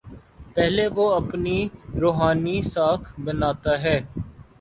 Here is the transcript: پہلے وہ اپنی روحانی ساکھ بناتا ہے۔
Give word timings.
پہلے 0.55 0.85
وہ 0.95 1.05
اپنی 1.15 1.57
روحانی 2.01 2.61
ساکھ 2.65 3.19
بناتا 3.19 3.73
ہے۔ 3.83 3.97